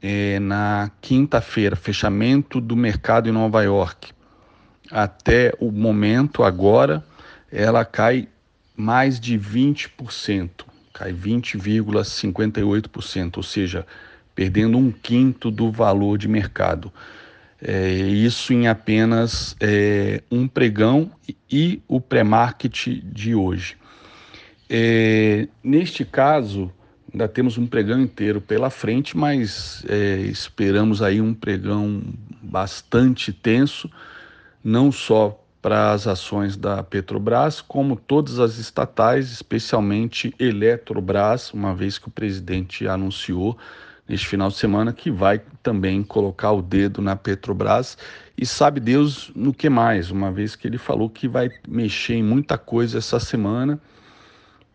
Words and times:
é, 0.00 0.38
na 0.38 0.90
quinta-feira, 1.02 1.76
fechamento 1.76 2.58
do 2.60 2.76
mercado 2.76 3.28
em 3.28 3.32
Nova 3.32 3.62
York, 3.62 4.13
até 4.94 5.52
o 5.58 5.72
momento 5.72 6.44
agora, 6.44 7.04
ela 7.50 7.84
cai 7.84 8.28
mais 8.76 9.18
de 9.18 9.36
20%, 9.36 10.64
cai 10.92 11.12
20,58%, 11.12 13.38
ou 13.38 13.42
seja, 13.42 13.84
perdendo 14.36 14.78
um 14.78 14.92
quinto 14.92 15.50
do 15.50 15.72
valor 15.72 16.16
de 16.16 16.28
mercado. 16.28 16.92
É, 17.60 17.92
isso 17.92 18.52
em 18.52 18.68
apenas 18.68 19.56
é, 19.58 20.22
um 20.30 20.46
pregão 20.46 21.10
e, 21.50 21.82
o 21.88 22.00
pré-market 22.00 22.86
de 23.02 23.34
hoje. 23.34 23.76
É, 24.70 25.48
neste 25.62 26.04
caso, 26.04 26.70
ainda 27.12 27.26
temos 27.26 27.58
um 27.58 27.66
pregão 27.66 28.00
inteiro 28.00 28.40
pela 28.40 28.70
frente, 28.70 29.16
mas 29.16 29.84
é, 29.88 30.18
esperamos 30.18 31.02
aí 31.02 31.20
um 31.20 31.34
pregão 31.34 32.00
bastante 32.40 33.32
tenso 33.32 33.90
não 34.64 34.90
só 34.90 35.38
para 35.60 35.92
as 35.92 36.06
ações 36.06 36.56
da 36.56 36.82
Petrobras, 36.82 37.60
como 37.60 37.96
todas 37.96 38.38
as 38.38 38.58
estatais, 38.58 39.30
especialmente 39.30 40.34
Eletrobras, 40.38 41.52
uma 41.52 41.74
vez 41.74 41.98
que 41.98 42.08
o 42.08 42.10
presidente 42.10 42.88
anunciou 42.88 43.56
neste 44.06 44.26
final 44.26 44.48
de 44.48 44.56
semana 44.56 44.92
que 44.92 45.10
vai 45.10 45.40
também 45.62 46.02
colocar 46.02 46.52
o 46.52 46.60
dedo 46.60 47.00
na 47.00 47.16
Petrobras 47.16 47.96
e 48.36 48.44
sabe 48.44 48.80
Deus 48.80 49.30
no 49.34 49.54
que 49.54 49.70
mais, 49.70 50.10
uma 50.10 50.30
vez 50.30 50.54
que 50.56 50.66
ele 50.66 50.78
falou 50.78 51.08
que 51.08 51.26
vai 51.26 51.50
mexer 51.66 52.14
em 52.14 52.22
muita 52.22 52.58
coisa 52.58 52.98
essa 52.98 53.18
semana. 53.18 53.80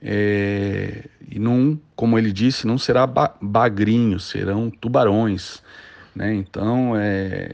É, 0.01 1.07
e 1.29 1.37
não, 1.37 1.79
como 1.95 2.17
ele 2.17 2.31
disse, 2.31 2.65
não 2.65 2.77
será 2.77 3.05
bagrinho, 3.05 4.19
serão 4.19 4.69
tubarões. 4.69 5.61
Né? 6.15 6.33
Então, 6.33 6.93
é, 6.95 7.51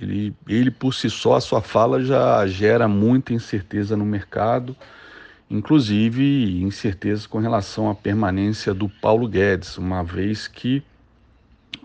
ele, 0.00 0.34
ele 0.48 0.70
por 0.70 0.92
si 0.92 1.08
só, 1.08 1.34
a 1.34 1.40
sua 1.40 1.60
fala 1.60 2.02
já 2.04 2.46
gera 2.46 2.86
muita 2.88 3.32
incerteza 3.32 3.96
no 3.96 4.04
mercado, 4.04 4.76
inclusive 5.50 6.62
incerteza 6.62 7.28
com 7.28 7.38
relação 7.38 7.88
à 7.88 7.94
permanência 7.94 8.74
do 8.74 8.88
Paulo 8.88 9.28
Guedes, 9.28 9.78
uma 9.78 10.02
vez 10.02 10.48
que 10.48 10.82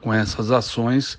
com 0.01 0.13
essas 0.13 0.51
ações 0.51 1.17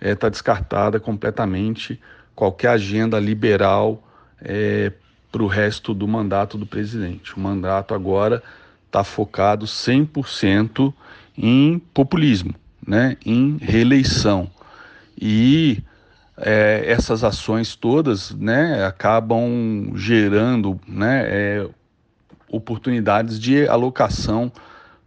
está 0.00 0.26
é, 0.26 0.30
descartada 0.30 1.00
completamente 1.00 1.98
qualquer 2.34 2.68
agenda 2.68 3.18
liberal 3.18 4.02
é, 4.40 4.92
para 5.32 5.42
o 5.42 5.46
resto 5.46 5.92
do 5.92 6.06
mandato 6.06 6.56
do 6.56 6.66
presidente. 6.66 7.34
O 7.34 7.40
mandato 7.40 7.94
agora 7.94 8.42
está 8.86 9.02
focado 9.02 9.66
100% 9.66 10.92
em 11.36 11.78
populismo, 11.78 12.54
né, 12.86 13.16
em 13.24 13.56
reeleição. 13.60 14.50
E 15.20 15.82
é, 16.40 16.84
essas 16.86 17.24
ações 17.24 17.74
todas 17.74 18.30
né, 18.32 18.84
acabam 18.84 19.92
gerando 19.94 20.78
né, 20.86 21.24
é, 21.26 21.68
oportunidades 22.50 23.38
de 23.38 23.66
alocação 23.66 24.50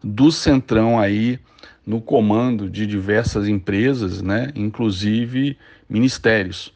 do 0.04 0.32
Centrão 0.32 1.00
aí 1.00 1.40
no 1.86 2.02
comando 2.02 2.70
de 2.70 2.86
diversas 2.86 3.48
empresas, 3.48 4.22
né, 4.22 4.52
inclusive 4.56 5.58
ministérios. 5.90 6.74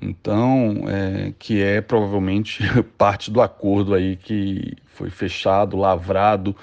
Então, 0.00 0.84
é, 0.88 1.32
que 1.38 1.62
é 1.62 1.80
provavelmente 1.80 2.62
parte 2.98 3.30
do 3.30 3.40
acordo 3.40 3.94
aí 3.94 4.16
que 4.16 4.74
foi 4.86 5.10
fechado, 5.10 5.76
lavrado 5.76 6.54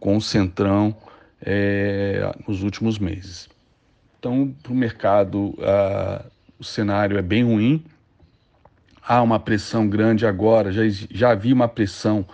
com 0.00 0.16
o 0.16 0.20
Centrão 0.20 0.94
é, 1.40 2.32
nos 2.46 2.62
últimos 2.62 2.98
meses. 2.98 3.48
Então, 4.18 4.54
para 4.62 4.72
o 4.72 4.76
mercado, 4.76 5.54
ah, 5.60 6.24
o 6.62 6.64
cenário 6.64 7.18
é 7.18 7.22
bem 7.22 7.42
ruim. 7.42 7.84
Há 9.04 9.20
uma 9.20 9.40
pressão 9.40 9.88
grande 9.88 10.24
agora, 10.24 10.70
já, 10.70 10.82
já 11.10 11.32
havia 11.32 11.52
uma 11.52 11.66
pressão 11.66 12.24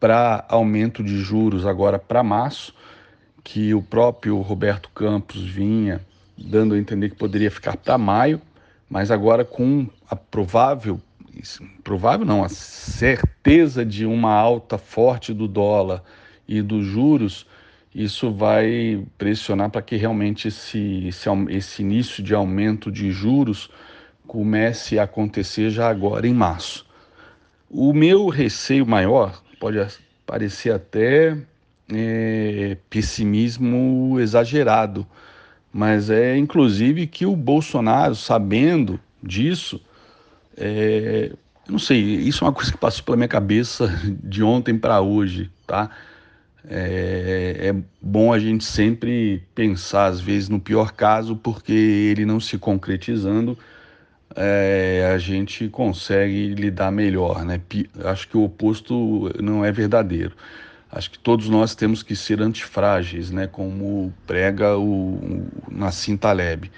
para 0.00 0.44
aumento 0.48 1.00
de 1.00 1.18
juros 1.18 1.64
agora 1.64 1.96
para 1.96 2.24
março, 2.24 2.74
que 3.44 3.72
o 3.72 3.80
próprio 3.80 4.40
Roberto 4.40 4.90
Campos 4.90 5.40
vinha 5.40 6.00
dando 6.36 6.74
a 6.74 6.78
entender 6.78 7.10
que 7.10 7.14
poderia 7.14 7.52
ficar 7.52 7.76
para 7.76 7.96
maio, 7.96 8.42
mas 8.90 9.12
agora 9.12 9.44
com 9.44 9.86
a 10.10 10.16
provável, 10.16 11.00
provável 11.84 12.26
não, 12.26 12.42
a 12.42 12.48
certeza 12.48 13.84
de 13.84 14.04
uma 14.04 14.34
alta 14.34 14.76
forte 14.76 15.32
do 15.32 15.46
dólar 15.46 16.02
e 16.48 16.60
dos 16.60 16.84
juros, 16.84 17.46
isso 17.94 18.32
vai 18.32 19.06
pressionar 19.18 19.70
para 19.70 19.82
que 19.82 19.96
realmente 19.96 20.48
esse, 20.48 21.06
esse, 21.06 21.28
esse 21.50 21.82
início 21.82 22.22
de 22.22 22.34
aumento 22.34 22.90
de 22.90 23.10
juros 23.10 23.68
comece 24.26 24.98
a 24.98 25.02
acontecer 25.02 25.70
já 25.70 25.88
agora 25.90 26.26
em 26.26 26.32
março. 26.32 26.86
O 27.68 27.92
meu 27.92 28.28
receio 28.28 28.86
maior 28.86 29.42
pode 29.60 29.78
parecer 30.26 30.72
até 30.72 31.36
é, 31.92 32.76
pessimismo 32.88 34.18
exagerado, 34.20 35.06
mas 35.72 36.08
é 36.08 36.36
inclusive 36.36 37.06
que 37.06 37.26
o 37.26 37.36
Bolsonaro, 37.36 38.14
sabendo 38.14 38.98
disso, 39.22 39.80
é, 40.56 41.30
eu 41.66 41.72
não 41.72 41.78
sei, 41.78 42.00
isso 42.00 42.44
é 42.44 42.46
uma 42.46 42.52
coisa 42.52 42.72
que 42.72 42.78
passou 42.78 43.04
pela 43.04 43.16
minha 43.16 43.28
cabeça 43.28 43.88
de 44.22 44.42
ontem 44.42 44.78
para 44.78 45.00
hoje, 45.00 45.50
tá? 45.66 45.90
É, 46.68 47.70
é, 47.70 47.82
bom 48.00 48.32
a 48.32 48.38
gente 48.38 48.64
sempre 48.64 49.42
pensar, 49.54 50.06
às 50.06 50.20
vezes, 50.20 50.48
no 50.48 50.60
pior 50.60 50.92
caso, 50.92 51.36
porque 51.36 51.72
ele 51.72 52.24
não 52.24 52.38
se 52.38 52.56
concretizando, 52.56 53.58
é, 54.36 55.10
a 55.12 55.18
gente 55.18 55.68
consegue 55.68 56.54
lidar 56.54 56.92
melhor. 56.92 57.44
Né? 57.44 57.60
Acho 58.04 58.28
que 58.28 58.36
o 58.36 58.44
oposto 58.44 59.30
não 59.42 59.64
é 59.64 59.72
verdadeiro. 59.72 60.34
Acho 60.90 61.10
que 61.10 61.18
todos 61.18 61.48
nós 61.48 61.74
temos 61.74 62.02
que 62.02 62.14
ser 62.14 62.40
antifrágeis, 62.40 63.30
né? 63.30 63.46
como 63.46 64.12
prega 64.26 64.76
o, 64.76 65.14
o 65.14 65.48
Nassim 65.70 66.16
Taleb. 66.16 66.70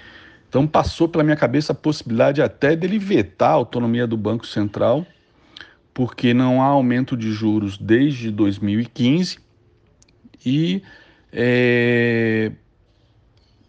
Então 0.49 0.65
passou 0.65 1.07
pela 1.07 1.23
minha 1.23 1.35
cabeça 1.35 1.73
a 1.73 1.75
possibilidade 1.75 2.41
até 2.41 2.75
dele 2.75 2.97
vetar 2.97 3.49
a 3.49 3.53
autonomia 3.53 4.07
do 4.07 4.15
Banco 4.15 4.47
Central, 4.47 5.05
porque 5.93 6.33
não 6.33 6.61
há 6.61 6.65
aumento 6.65 7.15
de 7.17 7.31
juros 7.31 7.77
desde 7.77 8.31
2015 8.31 9.44
e 10.45 10.81
é, 11.31 12.51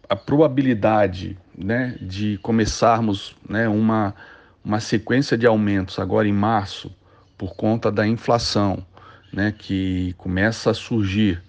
a 0.09 0.15
probabilidade 0.15 1.37
né, 1.57 1.97
de 2.01 2.37
começarmos 2.39 3.35
né, 3.47 3.67
uma, 3.67 4.15
uma 4.63 4.79
sequência 4.79 5.37
de 5.37 5.45
aumentos 5.45 5.99
agora 5.99 6.27
em 6.27 6.33
março 6.33 6.95
por 7.37 7.55
conta 7.55 7.91
da 7.91 8.07
inflação 8.07 8.85
né, 9.31 9.53
que 9.57 10.13
começa 10.17 10.71
a 10.71 10.73
surgir. 10.73 11.41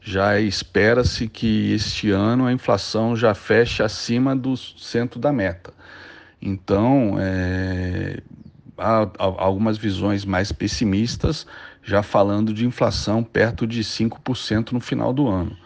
Já 0.00 0.38
espera-se 0.38 1.26
que 1.28 1.72
este 1.72 2.10
ano 2.10 2.46
a 2.46 2.52
inflação 2.52 3.16
já 3.16 3.34
feche 3.34 3.82
acima 3.82 4.36
do 4.36 4.56
centro 4.56 5.18
da 5.18 5.32
meta. 5.32 5.72
Então, 6.40 7.16
é, 7.18 8.20
há, 8.78 9.08
algumas 9.18 9.76
visões 9.76 10.24
mais 10.24 10.52
pessimistas, 10.52 11.46
já 11.86 12.02
falando 12.02 12.52
de 12.52 12.66
inflação 12.66 13.22
perto 13.22 13.64
de 13.64 13.82
5% 13.82 14.72
no 14.72 14.80
final 14.80 15.12
do 15.12 15.28
ano. 15.28 15.56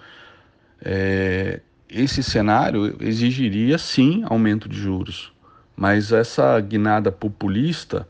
É, 0.84 1.61
esse 1.88 2.22
cenário 2.22 2.94
exigiria 3.00 3.78
sim 3.78 4.22
aumento 4.26 4.69
de 4.69 4.76
juros, 4.78 5.32
mas 5.75 6.12
essa 6.12 6.61
guinada 6.61 7.11
populista 7.11 8.06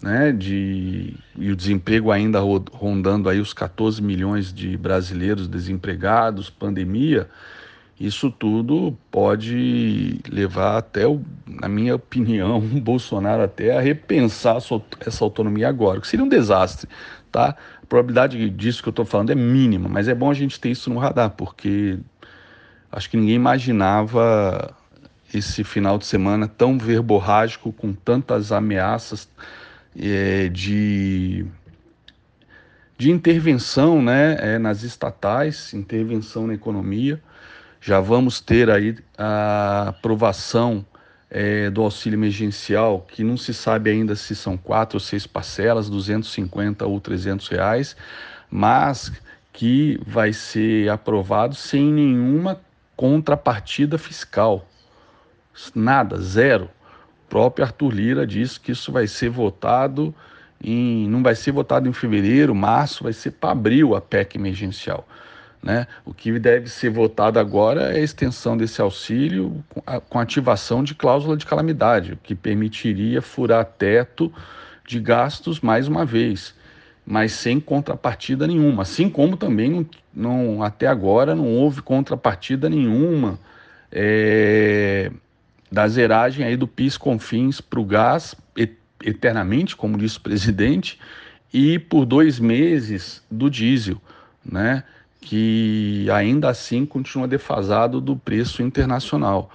né, 0.00 0.32
de, 0.32 1.12
e 1.36 1.50
o 1.50 1.56
desemprego 1.56 2.12
ainda 2.12 2.38
rondando 2.72 3.28
aí 3.28 3.40
os 3.40 3.52
14 3.52 4.00
milhões 4.00 4.54
de 4.54 4.76
brasileiros 4.76 5.48
desempregados, 5.48 6.48
pandemia, 6.48 7.28
isso 8.00 8.30
tudo 8.30 8.96
pode 9.10 10.20
levar 10.26 10.78
até, 10.78 11.06
o, 11.06 11.20
na 11.46 11.68
minha 11.68 11.94
opinião, 11.94 12.56
o 12.56 12.62
Bolsonaro 12.80 13.42
até 13.42 13.76
a 13.76 13.80
repensar 13.80 14.56
essa 15.06 15.22
autonomia 15.22 15.68
agora, 15.68 16.00
que 16.00 16.08
seria 16.08 16.24
um 16.24 16.28
desastre, 16.28 16.88
tá? 17.30 17.54
A 17.82 17.86
probabilidade 17.86 18.48
disso 18.48 18.82
que 18.82 18.88
eu 18.88 18.92
estou 18.92 19.04
falando 19.04 19.32
é 19.32 19.34
mínima, 19.34 19.86
mas 19.86 20.08
é 20.08 20.14
bom 20.14 20.30
a 20.30 20.34
gente 20.34 20.58
ter 20.58 20.70
isso 20.70 20.88
no 20.88 20.98
radar, 20.98 21.28
porque 21.32 21.98
acho 22.90 23.10
que 23.10 23.18
ninguém 23.18 23.34
imaginava 23.34 24.74
esse 25.32 25.62
final 25.62 25.98
de 25.98 26.06
semana 26.06 26.48
tão 26.48 26.78
verborrágico, 26.78 27.70
com 27.70 27.92
tantas 27.92 28.50
ameaças 28.50 29.28
é, 29.94 30.48
de, 30.48 31.44
de 32.96 33.10
intervenção 33.10 34.00
né, 34.00 34.36
é, 34.40 34.58
nas 34.58 34.84
estatais, 34.84 35.74
intervenção 35.74 36.46
na 36.46 36.54
economia. 36.54 37.20
Já 37.80 37.98
vamos 37.98 38.40
ter 38.40 38.68
aí 38.68 38.96
a 39.16 39.88
aprovação 39.88 40.84
é, 41.30 41.70
do 41.70 41.82
auxílio 41.82 42.16
emergencial, 42.16 43.06
que 43.08 43.24
não 43.24 43.36
se 43.36 43.54
sabe 43.54 43.90
ainda 43.90 44.14
se 44.14 44.34
são 44.36 44.56
quatro 44.56 44.96
ou 44.96 45.00
seis 45.00 45.26
parcelas, 45.26 45.88
250 45.88 46.84
ou 46.86 47.00
300 47.00 47.48
reais, 47.48 47.96
mas 48.50 49.12
que 49.52 49.98
vai 50.06 50.32
ser 50.32 50.90
aprovado 50.90 51.54
sem 51.54 51.92
nenhuma 51.92 52.60
contrapartida 52.96 53.96
fiscal. 53.96 54.66
Nada, 55.74 56.18
zero. 56.18 56.64
O 57.24 57.30
próprio 57.30 57.64
Arthur 57.64 57.92
Lira 57.94 58.26
disse 58.26 58.60
que 58.60 58.72
isso 58.72 58.92
vai 58.92 59.06
ser 59.06 59.30
votado 59.30 60.14
em. 60.62 61.08
não 61.08 61.22
vai 61.22 61.34
ser 61.34 61.52
votado 61.52 61.88
em 61.88 61.92
fevereiro, 61.92 62.54
março, 62.54 63.04
vai 63.04 63.12
ser 63.12 63.32
para 63.32 63.52
abril 63.52 63.94
a 63.94 64.00
PEC 64.00 64.36
emergencial. 64.36 65.06
Né? 65.62 65.86
O 66.06 66.14
que 66.14 66.38
deve 66.38 66.68
ser 66.68 66.90
votado 66.90 67.38
agora 67.38 67.92
é 67.92 67.96
a 67.96 68.02
extensão 68.02 68.56
desse 68.56 68.80
auxílio 68.80 69.62
com 70.08 70.18
ativação 70.18 70.82
de 70.82 70.94
cláusula 70.94 71.36
de 71.36 71.44
calamidade, 71.44 72.14
o 72.14 72.16
que 72.16 72.34
permitiria 72.34 73.20
furar 73.20 73.64
teto 73.64 74.32
de 74.86 74.98
gastos 74.98 75.60
mais 75.60 75.86
uma 75.86 76.06
vez, 76.06 76.54
mas 77.04 77.32
sem 77.32 77.60
contrapartida 77.60 78.46
nenhuma. 78.46 78.82
Assim 78.82 79.10
como 79.10 79.36
também 79.36 79.70
não, 79.70 79.86
não 80.14 80.62
até 80.62 80.86
agora 80.86 81.34
não 81.34 81.46
houve 81.46 81.82
contrapartida 81.82 82.70
nenhuma 82.70 83.38
é, 83.92 85.12
da 85.70 85.86
zeragem 85.88 86.44
aí 86.44 86.56
do 86.56 86.66
PIS 86.66 86.96
Confins 86.96 87.60
para 87.60 87.80
o 87.80 87.84
gás 87.84 88.34
eternamente, 89.02 89.76
como 89.76 89.98
disse 89.98 90.18
o 90.18 90.22
presidente, 90.22 90.98
e 91.52 91.78
por 91.78 92.04
dois 92.04 92.38
meses 92.38 93.22
do 93.30 93.50
diesel, 93.50 94.00
né? 94.44 94.84
Que 95.20 96.08
ainda 96.10 96.48
assim 96.48 96.86
continua 96.86 97.28
defasado 97.28 98.00
do 98.00 98.16
preço 98.16 98.62
internacional. 98.62 99.50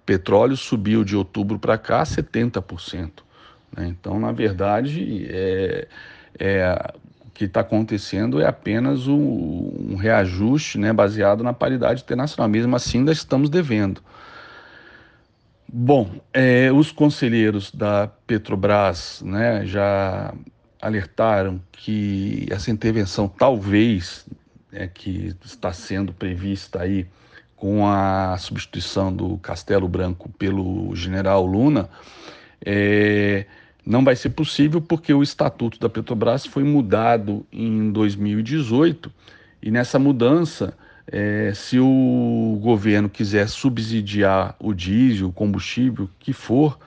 O 0.00 0.06
petróleo 0.06 0.56
subiu 0.56 1.04
de 1.04 1.16
outubro 1.16 1.58
para 1.58 1.76
cá 1.76 2.02
70%. 2.02 3.10
Né? 3.76 3.88
Então, 3.88 4.18
na 4.20 4.32
verdade, 4.32 5.26
é, 5.28 5.88
é, 6.38 6.92
o 7.26 7.30
que 7.30 7.44
está 7.44 7.60
acontecendo 7.60 8.40
é 8.40 8.46
apenas 8.46 9.08
um, 9.08 9.90
um 9.90 9.96
reajuste 9.96 10.78
né, 10.78 10.92
baseado 10.92 11.42
na 11.42 11.52
paridade 11.52 12.02
internacional. 12.02 12.48
Mesmo 12.48 12.74
assim, 12.76 12.98
ainda 12.98 13.12
estamos 13.12 13.50
devendo. 13.50 14.00
Bom, 15.72 16.10
é, 16.32 16.72
os 16.72 16.90
conselheiros 16.90 17.70
da 17.72 18.08
Petrobras 18.26 19.22
né, 19.24 19.64
já 19.64 20.34
alertaram 20.80 21.60
que 21.70 22.46
essa 22.50 22.70
intervenção 22.70 23.28
talvez 23.28 24.26
é, 24.72 24.86
que 24.86 25.34
está 25.44 25.72
sendo 25.72 26.12
prevista 26.12 26.82
aí 26.82 27.06
com 27.56 27.86
a 27.86 28.36
substituição 28.38 29.12
do 29.12 29.36
Castelo 29.38 29.86
Branco 29.86 30.30
pelo 30.38 30.94
general 30.94 31.44
Luna, 31.44 31.90
é, 32.64 33.44
não 33.84 34.04
vai 34.04 34.16
ser 34.16 34.30
possível 34.30 34.80
porque 34.80 35.12
o 35.12 35.22
estatuto 35.22 35.78
da 35.78 35.88
Petrobras 35.88 36.46
foi 36.46 36.64
mudado 36.64 37.46
em 37.52 37.90
2018 37.92 39.12
e 39.62 39.70
nessa 39.70 39.98
mudança, 39.98 40.72
é, 41.06 41.52
se 41.54 41.78
o 41.78 42.58
governo 42.62 43.10
quiser 43.10 43.48
subsidiar 43.48 44.56
o 44.58 44.72
diesel, 44.72 45.28
o 45.28 45.32
combustível 45.32 46.08
que 46.18 46.32
for, 46.32 46.78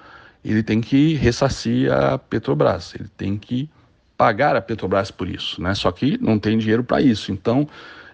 ele 0.44 0.64
tem 0.64 0.82
que 0.82 1.14
ressarcir 1.14 1.92
a 1.92 2.18
Petrobras, 2.18 2.96
ele 2.96 3.10
tem 3.16 3.38
que 3.38 3.70
pagar 4.24 4.56
a 4.56 4.62
Petrobras 4.62 5.12
por 5.12 5.28
isso, 5.28 5.62
né? 5.62 5.75
Só 5.75 5.92
que 5.92 6.18
não 6.18 6.40
tem 6.40 6.58
dinheiro 6.58 6.81
para 6.81 7.02
isso. 7.02 7.30
Então 7.30 7.68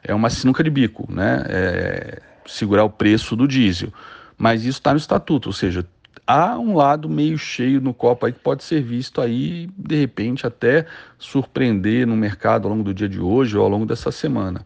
é 0.03 0.11
uma 0.11 0.27
sinuca 0.27 0.63
de 0.63 0.69
bico, 0.71 1.07
né? 1.07 1.45
É 1.47 2.21
segurar 2.47 2.83
o 2.83 2.89
preço 2.89 3.35
do 3.35 3.47
diesel. 3.47 3.94
Mas 4.35 4.61
isso 4.61 4.79
está 4.79 4.91
no 4.91 4.97
estatuto, 4.97 5.50
ou 5.50 5.53
seja, 5.53 5.85
há 6.25 6.57
um 6.57 6.75
lado 6.75 7.07
meio 7.07 7.38
cheio 7.38 7.79
no 7.79 7.94
copo 7.94 8.25
aí 8.25 8.33
que 8.33 8.39
pode 8.39 8.63
ser 8.63 8.81
visto 8.81 9.21
aí, 9.21 9.69
de 9.77 9.97
repente, 9.97 10.47
até 10.47 10.88
surpreender 11.19 12.07
no 12.07 12.15
mercado 12.15 12.67
ao 12.67 12.71
longo 12.71 12.83
do 12.83 12.94
dia 12.94 13.07
de 13.07 13.19
hoje 13.19 13.56
ou 13.56 13.63
ao 13.63 13.69
longo 13.69 13.85
dessa 13.85 14.11
semana. 14.11 14.65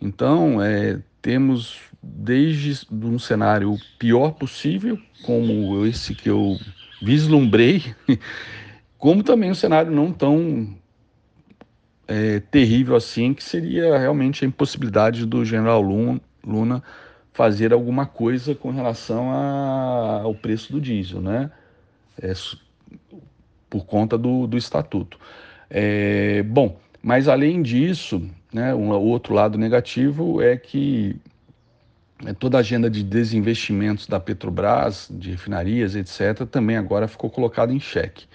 Então, 0.00 0.60
é, 0.60 0.98
temos 1.22 1.78
desde 2.02 2.84
um 2.90 3.20
cenário 3.20 3.76
pior 4.00 4.32
possível, 4.32 4.98
como 5.22 5.86
esse 5.86 6.12
que 6.12 6.28
eu 6.28 6.58
vislumbrei, 7.00 7.94
como 8.98 9.22
também 9.22 9.50
um 9.50 9.54
cenário 9.54 9.90
não 9.90 10.12
tão 10.12 10.76
é, 12.06 12.40
terrível 12.40 12.96
assim, 12.96 13.34
que 13.34 13.42
seria 13.42 13.98
realmente 13.98 14.44
a 14.44 14.48
impossibilidade 14.48 15.26
do 15.26 15.44
general 15.44 15.82
Luna 15.82 16.82
fazer 17.32 17.72
alguma 17.72 18.06
coisa 18.06 18.54
com 18.54 18.70
relação 18.70 19.30
a, 19.30 20.22
ao 20.22 20.34
preço 20.34 20.72
do 20.72 20.80
diesel, 20.80 21.20
né? 21.20 21.50
É, 22.20 22.32
por 23.68 23.84
conta 23.84 24.16
do, 24.16 24.46
do 24.46 24.56
estatuto. 24.56 25.18
É, 25.68 26.42
bom, 26.44 26.78
mas 27.02 27.28
além 27.28 27.60
disso, 27.60 28.22
né, 28.52 28.74
um 28.74 28.90
outro 28.90 29.34
lado 29.34 29.58
negativo 29.58 30.40
é 30.40 30.56
que 30.56 31.20
é, 32.24 32.32
toda 32.32 32.56
a 32.56 32.60
agenda 32.60 32.88
de 32.88 33.02
desinvestimentos 33.02 34.06
da 34.06 34.18
Petrobras, 34.18 35.08
de 35.10 35.32
refinarias, 35.32 35.94
etc., 35.94 36.46
também 36.50 36.76
agora 36.76 37.06
ficou 37.06 37.28
colocada 37.28 37.72
em 37.72 37.80
xeque. 37.80 38.26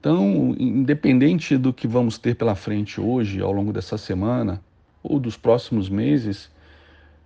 Então, 0.00 0.54
independente 0.58 1.56
do 1.56 1.72
que 1.72 1.88
vamos 1.88 2.18
ter 2.18 2.36
pela 2.36 2.54
frente 2.54 3.00
hoje, 3.00 3.40
ao 3.40 3.50
longo 3.50 3.72
dessa 3.72 3.98
semana 3.98 4.62
ou 5.02 5.18
dos 5.18 5.36
próximos 5.36 5.88
meses, 5.88 6.50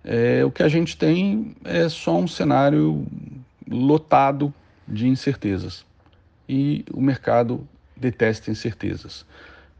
é, 0.03 0.43
o 0.43 0.49
que 0.49 0.63
a 0.63 0.67
gente 0.67 0.97
tem 0.97 1.55
é 1.63 1.87
só 1.87 2.17
um 2.17 2.27
cenário 2.27 3.05
lotado 3.69 4.51
de 4.87 5.07
incertezas. 5.07 5.85
E 6.49 6.83
o 6.91 6.99
mercado 6.99 7.67
detesta 7.95 8.49
incertezas. 8.49 9.23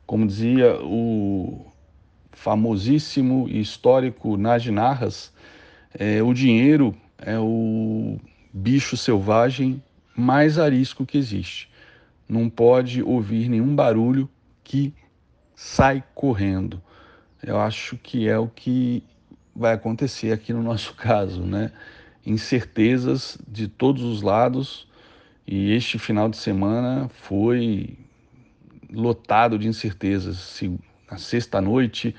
Como 0.05 0.27
dizia 0.27 0.79
o 0.81 1.65
famosíssimo 2.31 3.47
e 3.49 3.59
histórico 3.59 4.37
Nagy 4.37 4.71
Narras, 4.71 5.33
é, 5.97 6.21
o 6.21 6.31
dinheiro 6.31 6.95
é 7.17 7.39
o 7.39 8.19
bicho 8.53 8.95
selvagem 8.95 9.81
mais 10.15 10.59
arisco 10.59 11.07
que 11.07 11.17
existe 11.17 11.72
não 12.33 12.49
pode 12.49 13.03
ouvir 13.03 13.47
nenhum 13.47 13.75
barulho 13.75 14.27
que 14.63 14.93
sai 15.55 16.03
correndo. 16.15 16.81
Eu 17.41 17.59
acho 17.59 17.95
que 17.97 18.27
é 18.27 18.37
o 18.37 18.47
que 18.47 19.03
vai 19.55 19.73
acontecer 19.73 20.31
aqui 20.31 20.51
no 20.51 20.63
nosso 20.63 20.95
caso, 20.97 21.43
né? 21.43 21.71
Incertezas 22.25 23.37
de 23.47 23.67
todos 23.67 24.01
os 24.01 24.21
lados 24.21 24.87
e 25.45 25.71
este 25.73 25.99
final 25.99 26.27
de 26.27 26.37
semana 26.37 27.09
foi 27.09 27.97
lotado 28.91 29.59
de 29.59 29.67
incertezas. 29.67 30.59
Na 31.11 31.17
sexta-noite, 31.17 32.15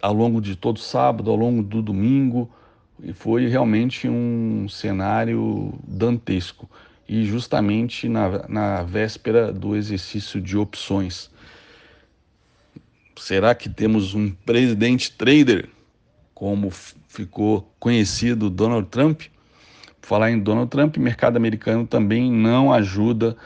ao 0.00 0.14
longo 0.14 0.40
de 0.40 0.56
todo 0.56 0.78
sábado, 0.78 1.30
ao 1.30 1.36
longo 1.36 1.62
do 1.62 1.82
domingo, 1.82 2.50
e 3.02 3.12
foi 3.12 3.48
realmente 3.48 4.08
um 4.08 4.66
cenário 4.68 5.74
dantesco 5.86 6.63
e 7.08 7.24
justamente 7.24 8.08
na, 8.08 8.48
na 8.48 8.82
véspera 8.82 9.52
do 9.52 9.76
exercício 9.76 10.40
de 10.40 10.56
opções. 10.56 11.30
Será 13.16 13.54
que 13.54 13.68
temos 13.68 14.14
um 14.14 14.30
presidente 14.30 15.12
trader, 15.12 15.68
como 16.34 16.70
ficou 17.08 17.72
conhecido 17.78 18.50
Donald 18.50 18.88
Trump? 18.88 19.22
falar 20.04 20.30
em 20.30 20.38
Donald 20.38 20.70
Trump, 20.70 20.96
mercado 20.98 21.36
americano 21.36 21.86
também 21.86 22.30
não 22.30 22.72
ajuda 22.72 23.36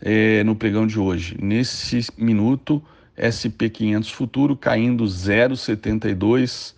é, 0.00 0.42
no 0.44 0.56
pregão 0.56 0.86
de 0.86 0.98
hoje. 0.98 1.36
Nesse 1.40 2.06
minuto, 2.16 2.82
SP 3.16 3.68
500 3.68 4.10
futuro 4.10 4.56
caindo 4.56 5.04
0,72, 5.04 6.74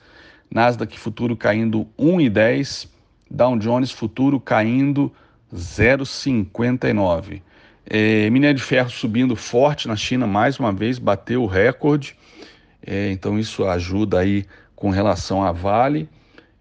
Nasdaq 0.51 0.99
futuro 0.99 1.37
caindo 1.37 1.87
1,10, 1.99 2.89
Dow 3.31 3.57
Jones 3.59 3.91
futuro 3.91 4.41
caindo 4.41 5.13
0,59. 5.55 7.43
É, 7.87 8.29
minério 8.31 8.57
de 8.57 8.63
ferro 8.63 8.91
subindo 8.91 9.35
forte 9.35 9.89
na 9.89 9.97
China, 9.97 10.27
mais 10.27 10.59
uma 10.59 10.73
vez, 10.73 10.99
bateu 10.99 11.43
o 11.43 11.47
recorde. 11.47 12.17
É, 12.87 13.11
então 13.11 13.39
isso 13.39 13.65
ajuda 13.65 14.19
aí 14.21 14.45
com 14.77 14.91
relação 14.91 15.43
à 15.43 15.53
Vale. 15.53 16.09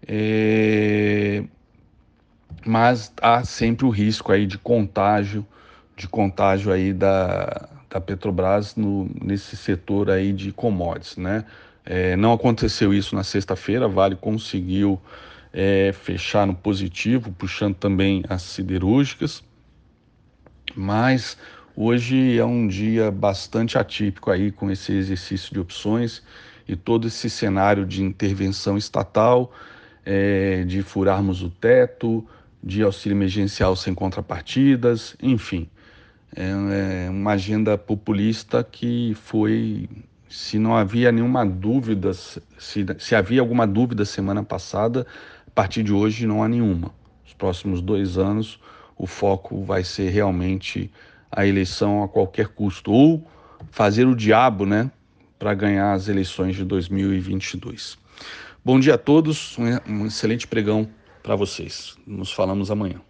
É, 0.06 1.44
mas 2.64 3.12
há 3.20 3.44
sempre 3.44 3.86
o 3.86 3.90
risco 3.90 4.32
aí 4.32 4.46
de 4.46 4.58
contágio, 4.58 5.46
de 5.96 6.08
contágio 6.08 6.72
aí 6.72 6.92
da, 6.92 7.68
da 7.90 8.00
Petrobras 8.00 8.74
no, 8.76 9.10
nesse 9.22 9.56
setor 9.56 10.10
aí 10.10 10.32
de 10.32 10.52
commodities, 10.52 11.16
né? 11.16 11.44
É, 11.84 12.16
não 12.16 12.32
aconteceu 12.32 12.92
isso 12.92 13.14
na 13.14 13.24
sexta-feira, 13.24 13.86
a 13.86 13.88
Vale 13.88 14.16
conseguiu 14.16 15.00
é, 15.52 15.92
fechar 15.92 16.46
no 16.46 16.54
positivo, 16.54 17.32
puxando 17.32 17.74
também 17.74 18.22
as 18.28 18.42
siderúrgicas, 18.42 19.42
mas 20.74 21.36
hoje 21.76 22.38
é 22.38 22.44
um 22.44 22.66
dia 22.66 23.10
bastante 23.10 23.78
atípico 23.78 24.30
aí 24.30 24.50
com 24.50 24.70
esse 24.70 24.92
exercício 24.92 25.52
de 25.52 25.60
opções 25.60 26.22
e 26.66 26.76
todo 26.76 27.08
esse 27.08 27.30
cenário 27.30 27.86
de 27.86 28.02
intervenção 28.02 28.76
estatal, 28.76 29.52
é, 30.04 30.64
de 30.64 30.82
furarmos 30.82 31.42
o 31.42 31.48
teto, 31.48 32.26
de 32.62 32.82
auxílio 32.82 33.16
emergencial 33.16 33.74
sem 33.74 33.94
contrapartidas, 33.94 35.16
enfim. 35.22 35.68
É, 36.36 37.06
é 37.06 37.10
uma 37.10 37.32
agenda 37.32 37.78
populista 37.78 38.62
que 38.62 39.14
foi, 39.22 39.88
se 40.28 40.58
não 40.58 40.76
havia 40.76 41.10
nenhuma 41.10 41.44
dúvida, 41.44 42.12
se, 42.12 42.42
se 42.98 43.14
havia 43.14 43.40
alguma 43.40 43.66
dúvida 43.66 44.04
semana 44.04 44.42
passada, 44.42 45.06
partir 45.58 45.82
de 45.82 45.92
hoje 45.92 46.24
não 46.24 46.40
há 46.40 46.48
nenhuma. 46.48 46.94
Os 47.26 47.34
próximos 47.34 47.80
dois 47.80 48.16
anos 48.16 48.60
o 48.96 49.08
foco 49.08 49.64
vai 49.64 49.82
ser 49.82 50.08
realmente 50.08 50.88
a 51.32 51.44
eleição 51.44 52.04
a 52.04 52.08
qualquer 52.08 52.46
custo, 52.46 52.92
ou 52.92 53.28
fazer 53.68 54.06
o 54.06 54.14
diabo, 54.14 54.64
né, 54.64 54.88
para 55.36 55.52
ganhar 55.54 55.94
as 55.94 56.06
eleições 56.06 56.54
de 56.54 56.64
2022. 56.64 57.98
Bom 58.64 58.78
dia 58.78 58.94
a 58.94 58.98
todos, 58.98 59.56
um 59.88 60.06
excelente 60.06 60.46
pregão 60.46 60.88
para 61.24 61.34
vocês. 61.34 61.96
Nos 62.06 62.30
falamos 62.30 62.70
amanhã. 62.70 63.07